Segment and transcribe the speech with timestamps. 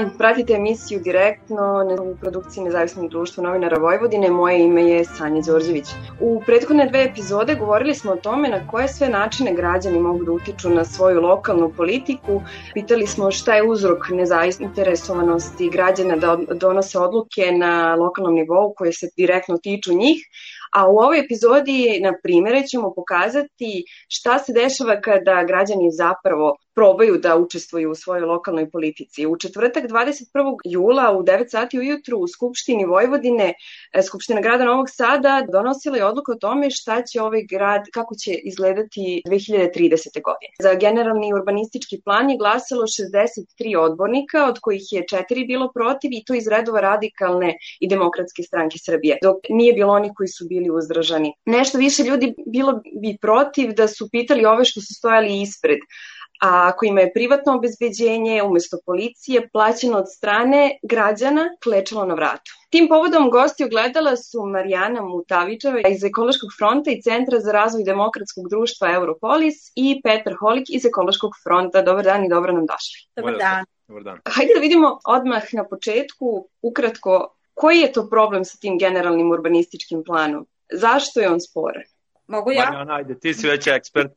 [0.00, 4.30] dan, pratite emisiju direktno u produkciji Nezavisnog društva novinara Vojvodine.
[4.30, 5.88] Moje ime je Sanja Đorđević.
[6.20, 10.32] U prethodne dve epizode govorili smo o tome na koje sve načine građani mogu da
[10.32, 12.42] utiču na svoju lokalnu politiku.
[12.74, 19.08] Pitali smo šta je uzrok nezainteresovanosti građana da donose odluke na lokalnom nivou koje se
[19.16, 20.18] direktno tiču njih,
[20.70, 27.18] A u ovoj epizodi na primere ćemo pokazati šta se dešava kada građani zapravo probaju
[27.18, 29.26] da učestvuju u svojoj lokalnoj politici.
[29.26, 30.56] U četvrtak 21.
[30.64, 33.54] jula u 9 sati ujutru u Skupštini Vojvodine,
[33.92, 38.14] e, Skupština grada Novog Sada donosila je odluku o tome šta će ovaj grad, kako
[38.14, 40.22] će izgledati 2030.
[40.28, 40.52] godine.
[40.62, 46.24] Za generalni urbanistički plan je glasalo 63 odbornika, od kojih je četiri bilo protiv i
[46.26, 50.70] to iz redova radikalne i demokratske stranke Srbije, dok nije bilo oni koji su bili
[50.70, 51.32] uzdržani.
[51.44, 55.78] Nešto više ljudi bilo bi protiv da su pitali ove što su stojali ispred,
[56.40, 62.50] a kojima je privatno obezbeđenje umesto policije plaćeno od strane građana klečalo na vratu.
[62.70, 68.48] Tim povodom gosti ogledala su Marijana Mutavičeva iz Ekološkog fronta i Centra za razvoj demokratskog
[68.48, 71.82] društva Europolis i Petar Holik iz Ekološkog fronta.
[71.82, 72.98] Dobar dan i dobro nam došli.
[73.16, 73.64] Dobar dan.
[73.88, 74.18] Dobar dan.
[74.24, 80.04] Hajde da vidimo odmah na početku, ukratko, koji je to problem sa tim generalnim urbanističkim
[80.04, 80.46] planom?
[80.72, 81.82] Zašto je on sporan?
[82.26, 82.64] Mogu ja?
[82.64, 84.12] Marijana, ajde, ti si već ekspert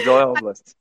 [0.00, 0.74] iz ove oblasti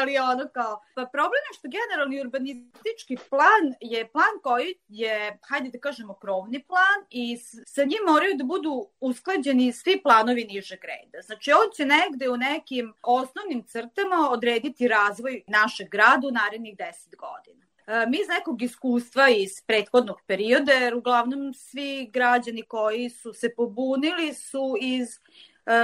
[0.00, 5.70] ali ono kao, pa problem je što generalni urbanistički plan je plan koji je, hajde
[5.70, 11.22] da kažemo, krovni plan i sa njim moraju da budu usklađeni svi planovi nižeg reda.
[11.22, 17.16] Znači, on će negde u nekim osnovnim crtama odrediti razvoj našeg grada u narednih 10
[17.16, 17.66] godina.
[17.86, 23.54] E, mi iz nekog iskustva iz prethodnog perioda, jer uglavnom svi građani koji su se
[23.56, 25.18] pobunili su iz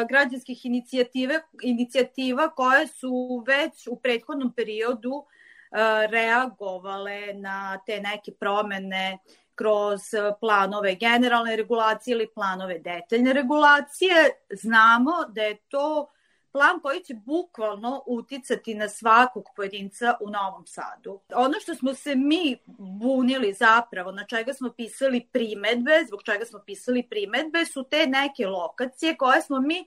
[0.08, 9.18] građanskih inicijative, inicijativa koje su već u prethodnom periodu e, reagovale na te neke promene
[9.54, 10.00] kroz
[10.40, 14.14] planove generalne regulacije ili planove detaljne regulacije.
[14.50, 16.10] Znamo da je to
[16.56, 21.20] plan koji će bukvalno uticati na svakog pojedinca u Novom Sadu.
[21.34, 26.58] Ono što smo se mi bunili zapravo, na čega smo pisali primetbe, zbog čega smo
[26.66, 29.84] pisali primetbe, su te neke lokacije koje smo mi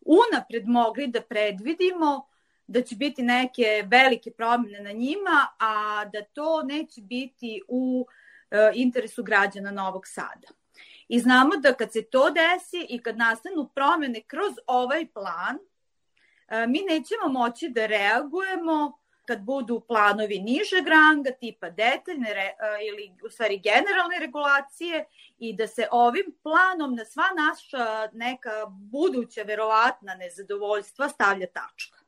[0.00, 2.28] unapred mogli da predvidimo
[2.66, 8.06] da će biti neke velike promene na njima, a da to neće biti u
[8.50, 10.48] e, interesu građana Novog Sada.
[11.08, 15.58] I znamo da kad se to desi i kad nastanu promene kroz ovaj plan,
[16.68, 22.54] mi nećemo moći da reagujemo kad budu planovi nižeg ranga, tipa detaljne re, e,
[22.88, 25.04] ili u stvari generalne regulacije
[25.38, 31.98] i da se ovim planom na sva naša neka buduća verovatna nezadovoljstva stavlja tačka.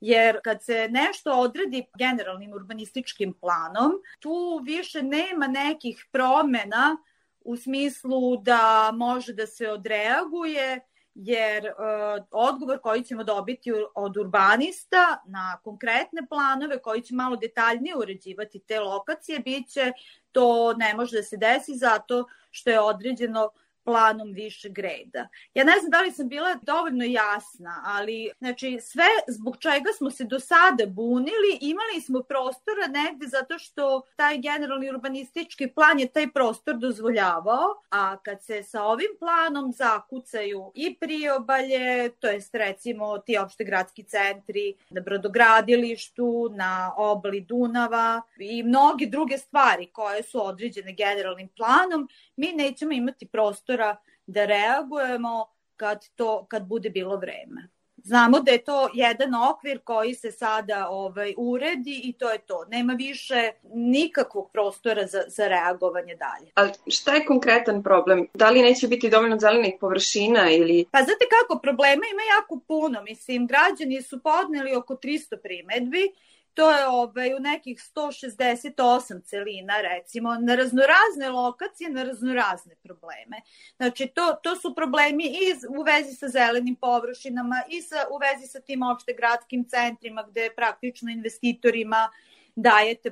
[0.00, 6.96] Jer kad se nešto odredi generalnim urbanističkim planom, tu više nema nekih promena
[7.40, 10.80] u smislu da može da se odreaguje
[11.14, 17.96] jer uh, odgovor koji ćemo dobiti od urbanista na konkretne planove koji će malo detaljnije
[17.96, 19.92] uređivati te lokacije biće
[20.32, 23.50] to ne može da se desi zato što je određeno
[23.84, 25.28] planom višeg reda.
[25.54, 30.10] Ja ne znam da li sam bila dovoljno jasna, ali znači sve zbog čega smo
[30.10, 36.06] se do sada bunili, imali smo prostora negde zato što taj generalni urbanistički plan je
[36.06, 43.18] taj prostor dozvoljavao, a kad se sa ovim planom zakucaju i priobalje, to jest recimo
[43.18, 50.46] ti opšte gradski centri na brodogradilištu, na obali Dunava i mnoge druge stvari koje su
[50.46, 53.26] određene generalnim planom, mi nećemo imati
[53.70, 57.68] prostora da reagujemo kad, to, kad bude bilo vreme.
[58.02, 62.64] Znamo da je to jedan okvir koji se sada ovaj, uredi i to je to.
[62.70, 66.50] Nema više nikakvog prostora za, za reagovanje dalje.
[66.56, 68.26] A šta je konkretan problem?
[68.34, 70.84] Da li neće biti dovoljno zelenih površina ili...
[70.90, 73.02] Pa znate kako, problema ima jako puno.
[73.02, 76.12] Mislim, građani su podneli oko 300 primetbi
[76.60, 83.40] to je ovaj, u nekih 168 celina, recimo, na raznorazne lokacije, na raznorazne probleme.
[83.76, 88.46] Znači, to, to su problemi i u vezi sa zelenim površinama i sa, u vezi
[88.46, 92.10] sa tim opšte gradskim centrima gde praktično investitorima
[92.56, 93.10] dajete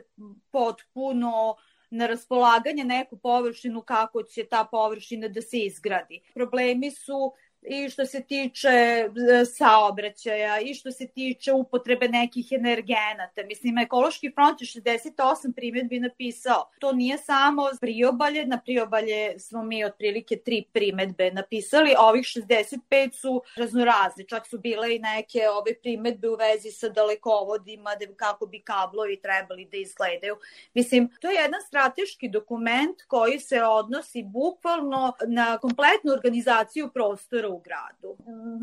[0.50, 1.56] potpuno
[1.91, 6.21] na raspolaganje neku površinu kako će ta površina da se izgradi.
[6.35, 9.08] Problemi su i što se tiče e,
[9.44, 13.43] saobraćaja i što se tiče upotrebe nekih energenata.
[13.46, 16.70] Mislim, ekološki front je 68 primetbi napisao.
[16.78, 23.12] To nije samo priobalje, na priobalje smo mi otprilike tri primetbe napisali, a ovih 65
[23.12, 24.28] su raznorazni.
[24.28, 29.20] Čak su bile i neke ove primetbe u vezi sa dalekovodima, da kako bi kablovi
[29.20, 30.37] trebali da izgledaju.
[30.75, 37.59] Mislim, to je jedan strateški dokument koji se odnosi bukvalno na kompletnu organizaciju prostora u
[37.59, 38.17] gradu.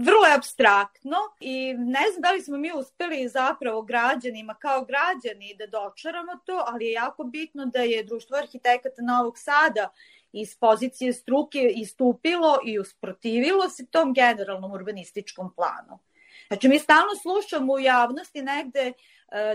[0.06, 5.56] Vrlo je abstraktno i ne znam da li smo mi uspeli zapravo građanima kao građani
[5.60, 9.90] da dočaramo to, ali je jako bitno da je Društvo arhitekata Novog Sada
[10.32, 16.00] iz pozicije struke istupilo i usprotivilo se tom generalnom urbanističkom planu.
[16.48, 18.94] Znači, mi stalno slušamo u javnosti negde E,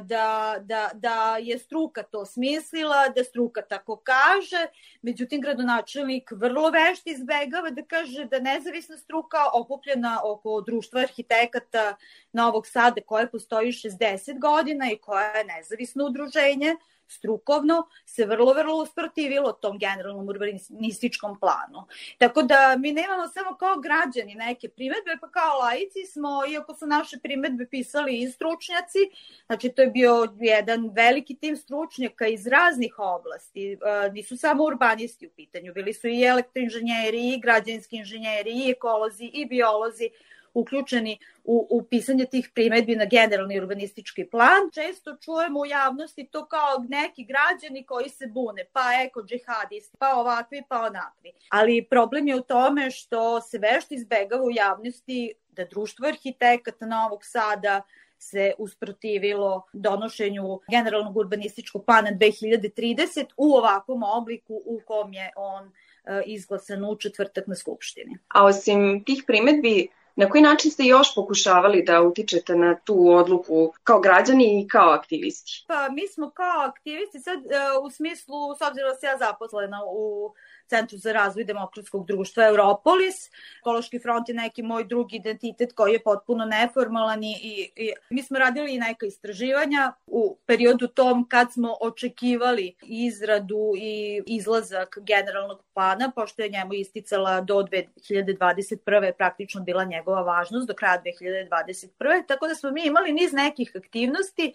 [0.02, 4.66] da, da, da je struka to smislila, da struka tako kaže,
[5.02, 11.96] međutim gradonačelnik vrlo vešti izbegava da kaže da nezavisna struka okupljena oko društva arhitekata
[12.32, 16.76] Novog Sada koje postoji 60 godina i koja je nezavisno udruženje,
[17.10, 21.86] strukovno se vrlo, vrlo usprotivilo tom generalnom urbanističkom planu.
[22.18, 26.86] Tako da mi nemamo samo kao građani neke primetbe, pa kao laici smo, iako su
[26.86, 28.98] naše primetbe pisali i stručnjaci,
[29.46, 33.76] znači to je bio jedan veliki tim stručnjaka iz raznih oblasti, e,
[34.12, 39.46] nisu samo urbanisti u pitanju, bili su i elektroinženjeri, i građanski inženjeri, i ekolozi, i
[39.46, 40.10] biolozi,
[40.54, 44.70] uključeni u, u pisanje tih primetbi na generalni urbanistički plan.
[44.74, 50.14] Često čujemo u javnosti to kao neki građani koji se bune, pa eko džihadisti, pa
[50.14, 51.32] ovakvi, pa onakvi.
[51.48, 57.24] Ali problem je u tome što se vešto izbegava u javnosti da društvo arhitekata Novog
[57.24, 57.82] Sada
[58.20, 66.22] se usprotivilo donošenju generalnog urbanističkog plana 2030 u ovakvom obliku u kom je on e,
[66.26, 68.18] izglasan u četvrtak na Skupštini.
[68.28, 73.72] A osim tih primetbi, Na koji način ste još pokušavali da utičete na tu odluku
[73.84, 75.64] kao građani i kao aktivisti?
[75.68, 77.48] Pa mi smo kao aktivisti sad e,
[77.82, 80.34] u smislu, s obzirom da se ja zaposlena u
[80.70, 83.30] Centru za razvoj demokratskog društva Europolis.
[83.60, 88.22] Ekološki front je neki moj drugi identitet koji je potpuno neformalan i, i, i mi
[88.22, 95.64] smo radili i neka istraživanja u periodu tom kad smo očekivali izradu i izlazak generalnog
[95.74, 99.12] plana, pošto je njemu isticala do 2021.
[99.18, 102.26] praktično bila njegova važnost do kraja 2021.
[102.26, 104.52] Tako da smo mi imali niz nekih aktivnosti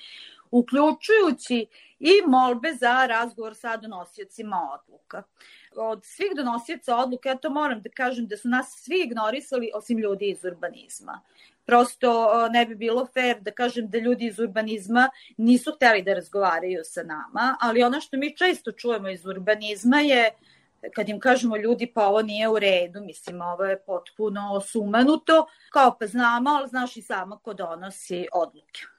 [0.51, 1.67] uključujući
[1.99, 5.23] i molbe za razgovor sa donosiocima odluka
[5.77, 9.99] od svih donosioca odluka, ja to moram da kažem da su nas svi ignorisali osim
[9.99, 11.21] ljudi iz urbanizma.
[11.65, 16.81] Prosto ne bi bilo fair da kažem da ljudi iz urbanizma nisu hteli da razgovaraju
[16.83, 20.31] sa nama, ali ono što mi često čujemo iz urbanizma je
[20.95, 25.97] kad im kažemo ljudi pa ovo nije u redu, mislim ovo je potpuno sumanuto, kao
[25.99, 28.94] pa znamo, ali znaš i sama ko donosi odluke.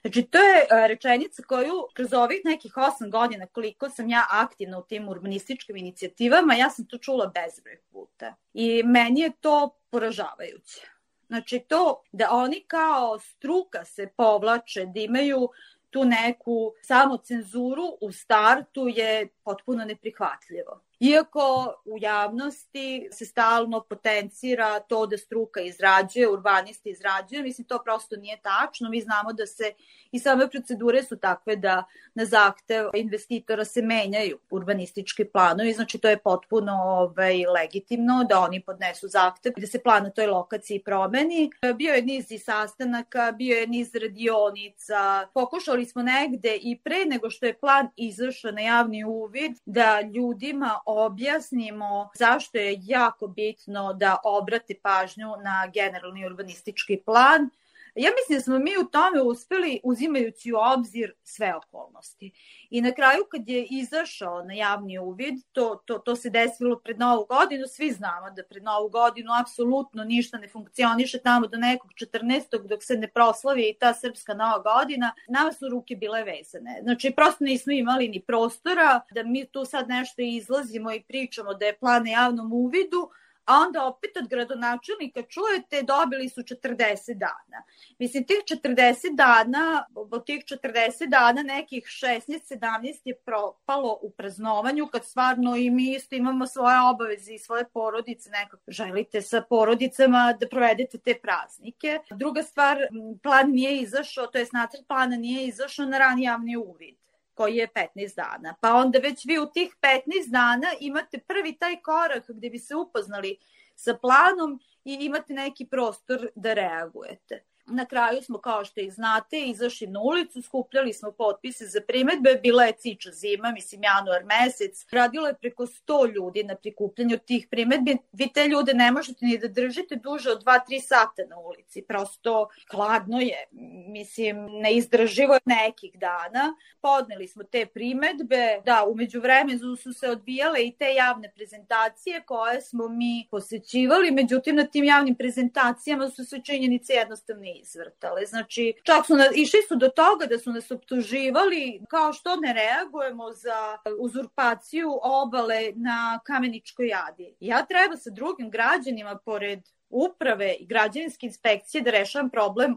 [0.00, 4.78] Znači, to je e, rečenica koju kroz ovih nekih osam godina koliko sam ja aktivna
[4.78, 8.34] u tim urbanističkim inicijativama, ja sam to čula bezbroj puta.
[8.54, 10.80] I meni je to poražavajuće.
[11.26, 15.48] Znači to da oni kao struka se povlače, da imaju
[15.90, 20.80] tu neku samocenzuru u startu je potpuno neprihvatljivo.
[21.00, 28.16] Iako u javnosti se stalno potencira to da struka izrađuje, urbanisti izrađuje, mislim to prosto
[28.16, 28.88] nije tačno.
[28.90, 29.72] Mi znamo da se
[30.12, 31.84] i same procedure su takve da
[32.14, 38.60] na zahtev investitora se menjaju urbanistički planovi, znači to je potpuno ovaj, legitimno da oni
[38.60, 41.50] podnesu zahtev da se plan na toj lokaciji promeni.
[41.76, 47.30] Bio je niz i sastanaka, bio je niz radionica, pokušali smo negde i pre nego
[47.30, 54.16] što je plan izašao na javni uvid da ljudima objasnimo zašto je jako bitno da
[54.24, 57.50] obrate pažnju na generalni urbanistički plan
[57.98, 62.32] Ja mislim da smo mi u tome uspeli uzimajući u obzir sve okolnosti.
[62.70, 66.98] I na kraju kad je izašao na javni uvid, to, to, to se desilo pred
[66.98, 71.90] Novu godinu, svi znamo da pred Novu godinu apsolutno ništa ne funkcioniše tamo do nekog
[71.90, 72.66] 14.
[72.66, 76.80] dok se ne proslavi i ta srpska Nova godina, nama su ruke bile vezane.
[76.82, 81.66] Znači, prosto nismo imali ni prostora da mi tu sad nešto izlazimo i pričamo da
[81.66, 83.10] je plan na javnom uvidu,
[83.48, 87.62] a onda opet od gradonačelnika čujete dobili su 40 dana.
[87.98, 95.04] Mislim, tih 40 dana, od tih 40 dana nekih 16-17 je propalo u praznovanju, kad
[95.04, 100.48] stvarno i mi isto imamo svoje obaveze i svoje porodice, nekako želite sa porodicama da
[100.48, 101.98] provedete te praznike.
[102.10, 102.78] Druga stvar,
[103.22, 106.96] plan nije izašao, to je nacrt plana nije izašao na rani javni uvid
[107.38, 108.54] koji je 15 dana.
[108.60, 112.74] Pa onda već vi u tih 15 dana imate prvi taj korak gde bi se
[112.74, 113.36] upoznali
[113.74, 117.44] sa planom i imate neki prostor da reagujete.
[117.70, 122.40] Na kraju smo, kao što i znate, izašli na ulicu, skupljali smo potpise za primetbe,
[122.42, 127.46] bila je ciča zima, mislim januar mesec, radilo je preko 100 ljudi na prikupljanju tih
[127.50, 127.96] primetbi.
[128.12, 132.48] Vi te ljude ne možete ni da držite duže od 2-3 sata na ulici, prosto
[132.70, 133.44] hladno je,
[133.88, 136.54] mislim, neizdrživo je nekih dana.
[136.80, 142.60] Podneli smo te primetbe, da, umeđu vremenu su se odbijale i te javne prezentacije koje
[142.60, 148.26] smo mi posećivali, međutim na tim javnim prezentacijama su sve činjenice jednostavne izvrtale.
[148.26, 152.52] Znači, čak su na, išli su do toga da su nas optuživali kao što ne
[152.52, 157.34] reagujemo za uzurpaciju obale na Kameničkoj jadi.
[157.40, 159.60] Ja treba sa drugim građanima, pored
[159.90, 162.76] uprave i građevinske inspekcije da rešavam problem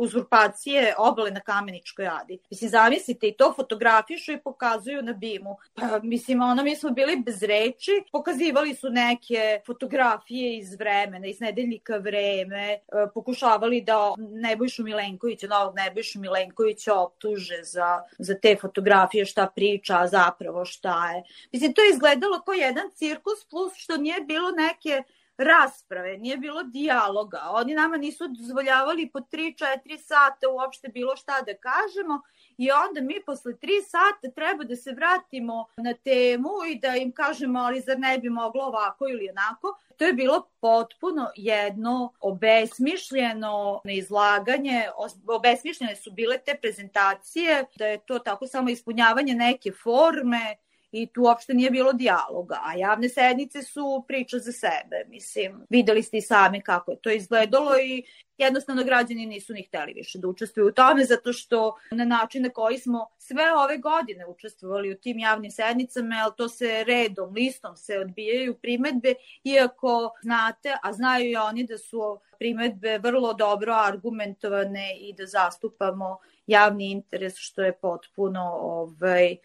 [0.00, 2.38] uzurpacije obale na Kameničkoj adi.
[2.50, 5.56] Mislim, zamislite, i to fotografišu i pokazuju na bimu.
[5.74, 11.40] Pa, mislim, ono, mi smo bili bez reči, pokazivali su neke fotografije iz vremena, iz
[11.40, 12.80] nedeljnika vreme, e,
[13.14, 20.64] pokušavali da Nebojšu Milenkovića, novog Nebojšu Milenkovića optuže za, za te fotografije, šta priča, zapravo
[20.64, 21.22] šta je.
[21.52, 25.02] Mislim, to je izgledalo kao jedan cirkus, plus što nije bilo neke
[25.38, 27.40] rasprave, nije bilo dijaloga.
[27.50, 32.20] Oni nama nisu dozvoljavali po 3-4 sata uopšte bilo šta da kažemo
[32.56, 37.12] i onda mi posle 3 sata treba da se vratimo na temu i da im
[37.12, 39.78] kažemo ali zar ne bi moglo ovako ili onako.
[39.96, 44.88] To je bilo potpuno jedno obesmišljeno izlaganje,
[45.26, 50.56] obesmišljene su bile te prezentacije, da je to tako samo ispunjavanje neke forme,
[51.02, 56.02] i tu uopšte nije bilo dijaloga, a javne sednice su priča za sebe, mislim, videli
[56.02, 58.02] ste i sami kako je to izgledalo i
[58.38, 62.48] jednostavno građani nisu ni hteli više da učestvuju u tome, zato što na način na
[62.48, 67.76] koji smo sve ove godine učestvovali u tim javnim sednicama, ali to se redom, listom
[67.76, 74.96] se odbijaju primetbe, iako znate, a znaju i oni da su primetbe vrlo dobro argumentovane
[75.00, 79.36] i da zastupamo javni interes, što je potpuno ovaj,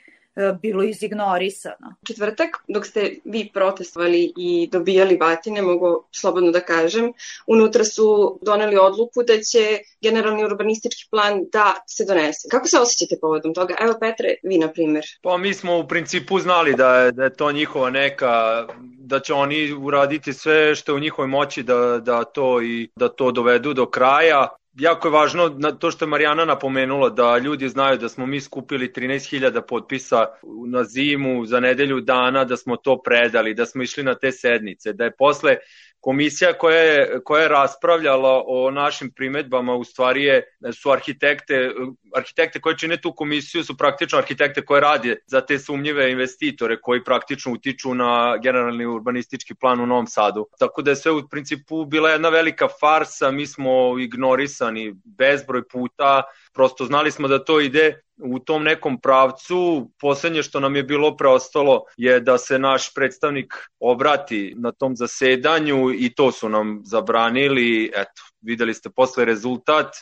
[0.61, 1.95] bilo izignorisano.
[2.07, 7.13] Četvrtak, dok ste vi protestovali i dobijali batine, mogu slobodno da kažem,
[7.47, 12.47] unutra su doneli odluku da će generalni urbanistički plan da se donese.
[12.51, 13.75] Kako se osjećate povodom toga?
[13.79, 15.05] Evo Petre, vi na primjer.
[15.21, 18.67] Pa mi smo u principu znali da je, da je to njihova neka
[18.99, 23.09] da će oni uraditi sve što je u njihovoj moći da, da to i da
[23.09, 27.69] to dovedu do kraja jako je važno na to što je Marijana napomenula da ljudi
[27.69, 30.25] znaju da smo mi skupili 13.000 potpisa
[30.67, 34.93] na zimu za nedelju dana, da smo to predali, da smo išli na te sednice,
[34.93, 35.55] da je posle
[36.01, 40.43] komisija koja je, koja je raspravljala o našim primetbama u stvari je,
[40.73, 41.71] su arhitekte,
[42.15, 47.03] arhitekte koje čine tu komisiju su praktično arhitekte koje rade za te sumnjive investitore koji
[47.03, 50.47] praktično utiču na generalni urbanistički plan u Novom Sadu.
[50.59, 56.23] Tako da je sve u principu bila jedna velika farsa, mi smo ignorisani bezbroj puta,
[56.53, 59.91] prosto znali smo da to ide u tom nekom pravcu.
[59.99, 65.91] Poslednje što nam je bilo preostalo je da se naš predstavnik obrati na tom zasedanju
[65.93, 67.91] i to su nam zabranili.
[67.95, 69.95] Eto, videli ste posle rezultat.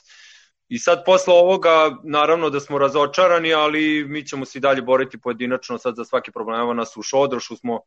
[0.67, 5.21] I sad posle ovoga, naravno da smo razočarani, ali mi ćemo se i dalje boriti
[5.21, 6.59] pojedinačno sad za svaki problem.
[6.59, 7.79] Evo nas u Šodrošu smo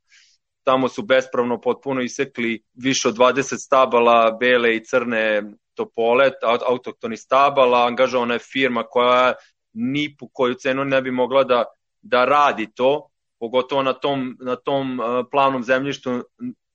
[0.65, 5.43] tamo su bespravno potpuno isekli više od 20 stabala bele i crne
[5.75, 6.31] topole,
[6.67, 9.35] autoktoni stabala, angažovana je firma koja
[9.73, 11.65] ni po koju cenu ne bi mogla da,
[12.03, 15.01] da radi to, pogotovo na tom, na tom
[15.31, 16.23] plavnom zemljištu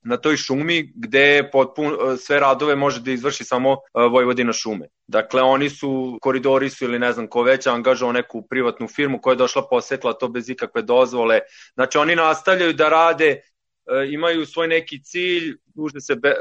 [0.02, 4.88] na toj šumi gde potpun, sve radove može da izvrši samo Vojvodina šume.
[5.06, 9.32] Dakle, oni su, koridori su ili ne znam ko već, angažao neku privatnu firmu koja
[9.32, 11.40] je došla posetla to bez ikakve dozvole.
[11.74, 13.40] Znači, oni nastavljaju da rade
[14.10, 16.34] imaju svoj neki cilj, duže se be,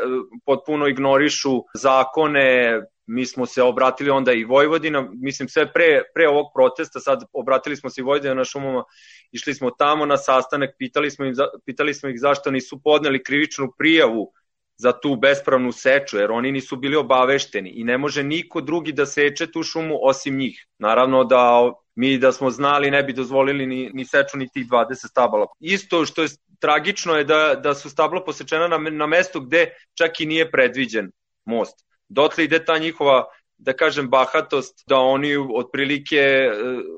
[0.45, 6.45] potpuno ignorišu zakone, mi smo se obratili onda i Vojvodina, mislim sve pre, pre ovog
[6.55, 8.83] protesta, sad obratili smo se i Vojvodina na šumama,
[9.31, 11.33] išli smo tamo na sastanak, pitali smo, im,
[11.65, 14.31] pitali smo ih zašto nisu podneli krivičnu prijavu
[14.77, 19.05] za tu bespravnu seču, jer oni nisu bili obavešteni i ne može niko drugi da
[19.05, 20.65] seče tu šumu osim njih.
[20.79, 25.09] Naravno da mi da smo znali ne bi dozvolili ni, ni seču ni tih 20
[25.09, 25.47] stabala.
[25.59, 30.21] Isto što je tragično je da, da su stabla posečena na, na mestu gde čak
[30.21, 31.11] i nije predviđen
[31.45, 33.25] most dotle ide ta njihova
[33.57, 36.51] da kažem bahatost da oni otprilike e,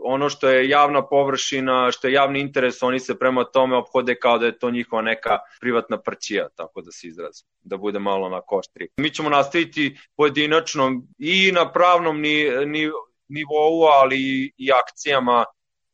[0.04, 4.38] ono što je javna površina, što je javni interes, oni se prema tome obhode kao
[4.38, 8.42] da je to njihova neka privatna prćija, tako da se izrazim, da bude malo na
[8.42, 8.88] koštri.
[8.98, 12.90] Mi ćemo nastaviti pojedinačno i na pravnom ni, ni,
[13.28, 15.46] nivou, ali i akcijama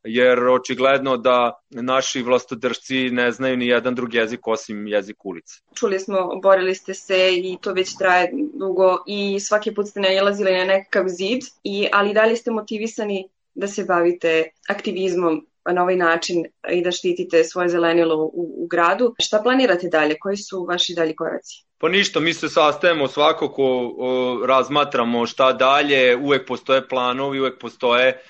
[0.06, 5.56] jer očigledno da naši vlastodržci ne znaju ni jedan drugi jezik osim jezik ulice.
[5.76, 10.52] Čuli smo, borili ste se i to već traje dugo i svaki put ste nailazili
[10.52, 15.96] na nekakav zid, i, ali da li ste motivisani da se bavite aktivizmom na ovaj
[15.96, 19.16] način i da štitite svoje zelenilo u, u gradu.
[19.20, 20.20] Šta planirate dalje?
[20.20, 21.66] Koji su vaši dalji koraci?
[21.78, 28.22] Pa ništa, mi se sastajemo svakako, o, razmatramo šta dalje, uvek postoje planovi, uvek postoje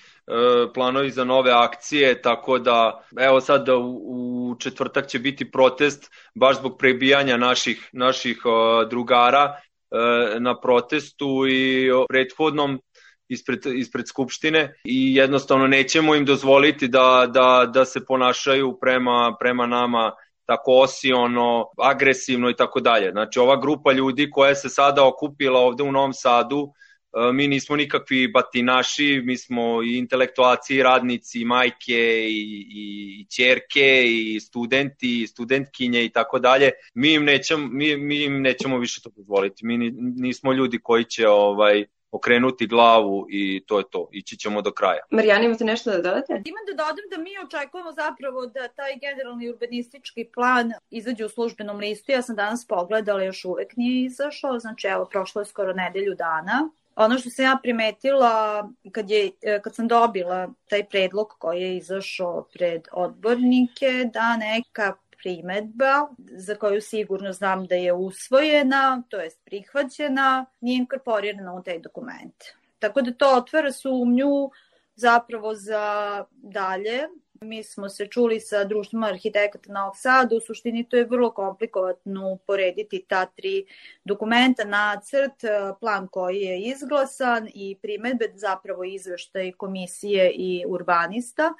[0.73, 6.57] planovi za nove akcije, tako da evo sad u, u četvrtak će biti protest baš
[6.57, 12.79] zbog prebijanja naših, naših o, drugara e, na protestu i prethodnom
[13.27, 19.65] ispred, ispred Skupštine i jednostavno nećemo im dozvoliti da, da, da se ponašaju prema, prema
[19.65, 20.11] nama
[20.45, 23.11] tako osiono, agresivno i tako dalje.
[23.11, 26.84] Znači ova grupa ljudi koja se sada okupila ovde u Novom Sadu, e,
[27.33, 33.25] mi nismo nikakvi batinaši, mi smo i intelektualci, i radnici, i majke, i, i, i
[33.35, 36.71] čerke, i studenti, i studentkinje i tako dalje.
[36.93, 39.65] Mi im nećemo, mi, mi im nećemo više to dozvoliti.
[39.65, 44.09] Mi nismo ljudi koji će ovaj okrenuti glavu i to je to.
[44.11, 44.99] Ići ćemo do kraja.
[45.11, 46.33] Marijana, imate nešto da dodate?
[46.45, 51.77] Imam da dodam da mi očekujemo zapravo da taj generalni urbanistički plan izađe u službenom
[51.77, 52.11] listu.
[52.11, 56.69] Ja sam danas pogledala, još uvek nije izašao, znači evo, prošlo je skoro nedelju dana.
[56.95, 59.31] Ono što sam ja primetila kad, je,
[59.63, 66.81] kad sam dobila taj predlog koji je izašao pred odbornike, da neka primetba za koju
[66.81, 72.43] sigurno znam da je usvojena, to jest prihvaćena, nije inkorporirana u taj dokument.
[72.79, 74.51] Tako da to otvara sumnju
[74.95, 77.07] zapravo za dalje.
[77.45, 82.31] Mi smo se čuli sa društvom arhitekata Novog Sada, u suštini to je vrlo komplikovano
[82.31, 83.65] uporediti ta tri
[84.03, 85.43] dokumenta, nacrt,
[85.79, 91.53] plan koji je izglasan i primetbe, zapravo izveštaj komisije i urbanista.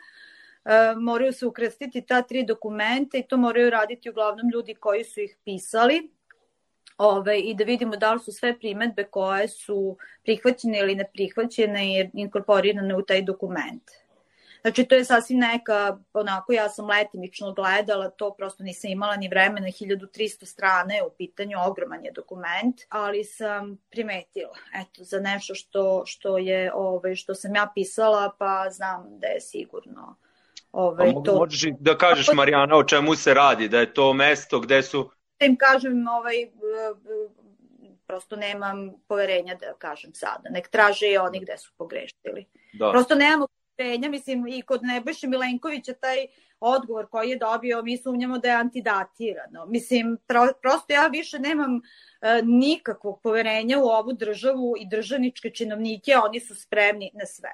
[0.66, 5.22] E, moraju se ukrstiti ta tri dokumenta i to moraju raditi uglavnom ljudi koji su
[5.22, 6.10] ih pisali
[6.98, 12.96] ove, i da vidimo da li su sve primetbe koje su prihvaćene ili neprihvaćene inkorporirane
[12.96, 14.05] u taj dokument.
[14.66, 19.28] Znači, to je sasvim neka, onako, ja sam letimično gledala, to prosto nisam imala ni
[19.28, 26.04] vremena, 1300 strane u pitanju, ogroman je dokument, ali sam primetila, eto, za nešto što,
[26.06, 30.16] što je, ovaj, što sam ja pisala, pa znam da je sigurno
[30.72, 31.36] Ovaj, to...
[31.36, 35.10] Možeš da kažeš, Marijana, o čemu se radi, da je to mesto gde su...
[35.40, 36.36] Da im kažem, ovaj,
[38.08, 40.50] prosto nemam poverenja da kažem sada.
[40.50, 42.46] Nek traže i oni gde su pogrešili.
[42.74, 42.92] Da.
[42.92, 46.28] Prosto nemamo poverenja, mislim, i kod Nebojše Milenkovića taj
[46.60, 49.66] odgovor koji je dobio, mi sumnjamo da je antidatirano.
[49.66, 51.82] Mislim, pro, prosto ja više nemam
[52.22, 57.54] e, nikakvog poverenja u ovu državu i državničke činovnike, oni su spremni na sve.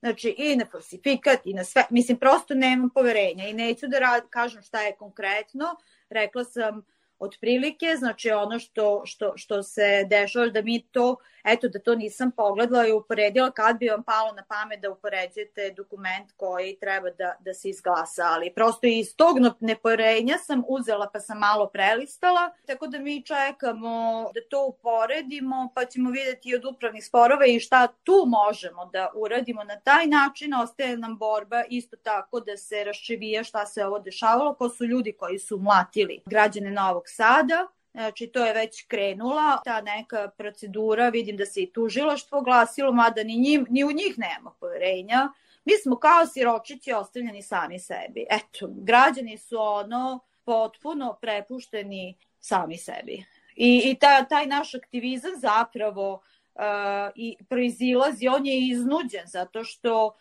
[0.00, 1.84] Znači, i na falsifikat, i na sve.
[1.90, 5.76] Mislim, prosto nemam poverenja i neću da rad, kažem šta je konkretno.
[6.10, 6.82] Rekla sam
[7.18, 12.30] otprilike, znači ono što, što, što se dešava da mi to, eto da to nisam
[12.30, 17.36] pogledala i uporedila kad bi vam palo na pamet da upoređujete dokument koji treba da,
[17.40, 22.86] da se izglasa, ali prosto iz tog neporenja sam uzela pa sam malo prelistala, tako
[22.86, 28.24] da mi čekamo da to uporedimo pa ćemo videti od upravnih sporova i šta tu
[28.26, 33.66] možemo da uradimo na taj način, ostaje nam borba isto tako da se raščevija šta
[33.66, 37.66] se ovo dešavalo, ko su ljudi koji su mlatili građane Novog Sada,
[37.96, 43.24] Znači, to je već krenula, ta neka procedura, vidim da se i tužilaštvo glasilo, mada
[43.24, 45.28] ni, njim, ni u njih nema poverenja.
[45.64, 48.26] Mi smo kao siročići ostavljeni sami sebi.
[48.30, 53.24] Eto, građani su ono potpuno prepušteni sami sebi.
[53.54, 56.12] I, i ta, taj naš aktivizam zapravo
[56.54, 56.62] uh,
[57.14, 60.16] i proizilazi, on je iznuđen zato što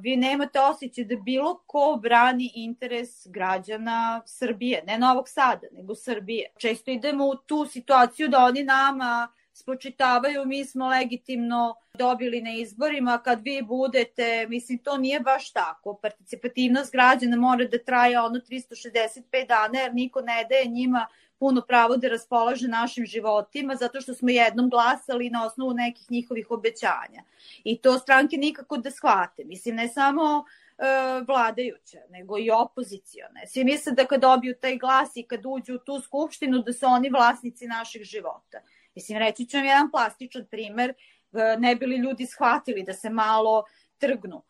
[0.00, 6.50] vi nemate osjećaj da bilo ko brani interes građana Srbije, ne Novog Sada, nego Srbije.
[6.58, 13.18] Često idemo u tu situaciju da oni nama spočitavaju mi smo legitimno dobili na izborima,
[13.18, 15.98] kad vi budete, mislim, to nije baš tako.
[16.02, 21.06] Participativnost građana mora da traje ono 365 dana, jer niko ne daje njima
[21.40, 26.50] puno pravo da raspolaže našim životima zato što smo jednom glasali na osnovu nekih njihovih
[26.50, 27.22] obećanja.
[27.64, 29.44] I to stranke nikako da shvate.
[29.44, 30.44] Mislim, ne samo
[30.78, 30.84] e,
[31.26, 33.46] vladajuća, nego i opozicione.
[33.46, 36.86] Svi misle da kad dobiju taj glas i kad uđu u tu skupštinu da su
[36.86, 38.60] oni vlasnici naših života.
[38.94, 43.64] Mislim, reći ću vam jedan plastičan primer, e, ne bili ljudi shvatili da se malo
[43.98, 44.42] trgnu.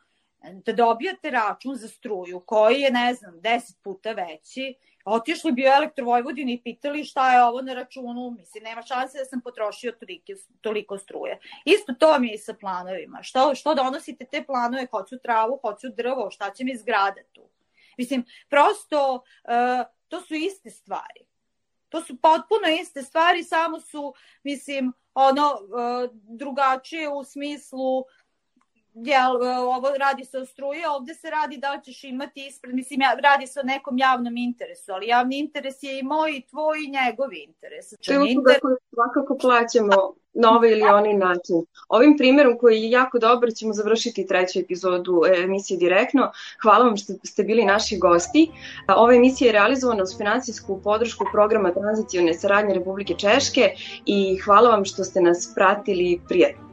[0.64, 4.74] Da dobijate račun za struju koji je, ne znam, deset puta veći,
[5.05, 9.25] otišli bi u Elektrovojvodini i pitali šta je ovo na računu, mislim, nema šanse da
[9.25, 11.39] sam potrošio toliko, toliko struje.
[11.65, 13.23] Isto to mi je i sa planovima.
[13.23, 17.49] Što, što donosite te planove, hoću travu, hoću drvo, šta će mi zgrada tu?
[17.99, 21.27] Mislim, prosto, uh, to su iste stvari.
[21.89, 28.05] To su potpuno iste stvari, samo su, mislim, ono, uh, drugačije u smislu
[28.94, 29.33] jel,
[29.76, 33.46] ovo radi se o struji, ovde se radi da li ćeš imati ispred, mislim, radi
[33.46, 37.33] se o nekom javnom interesu, ali javni interes je i moj, i tvoj, i njegov
[37.33, 37.90] interes.
[37.90, 38.61] To je usluga inter...
[38.61, 39.96] koju svakako plaćamo
[40.35, 41.57] na ovaj ili onaj način.
[41.88, 46.33] Ovim primjerom koji je jako dobar ćemo završiti treću epizodu emisije direktno.
[46.62, 48.50] Hvala vam što ste bili naši gosti.
[48.96, 53.74] Ova emisija je realizovana uz financijsku podršku programa tranzicijone saradnje Republike Češke
[54.07, 56.70] i hvala vam što ste nas pratili prijatno.